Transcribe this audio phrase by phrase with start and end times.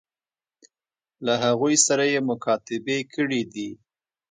[1.25, 3.69] له هغوی سره یې مکاتبې کړي دي.